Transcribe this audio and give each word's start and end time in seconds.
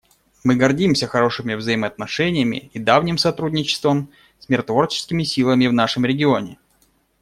Мы 0.43 0.55
гордимся 0.55 1.05
хорошими 1.07 1.53
взаимоотношениями 1.53 2.71
и 2.73 2.79
давним 2.79 3.19
сотрудничеством 3.19 4.09
с 4.39 4.49
миротворческими 4.49 5.21
силами 5.21 5.67
в 5.67 5.73
нашем 5.73 6.05
регионе. 6.05 6.57